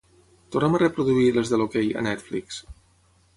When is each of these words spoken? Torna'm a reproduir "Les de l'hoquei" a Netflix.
Torna'm 0.53 0.77
a 0.77 0.79
reproduir 0.83 1.27
"Les 1.35 1.51
de 1.51 1.59
l'hoquei" 1.63 1.93
a 2.01 2.03
Netflix. 2.09 2.59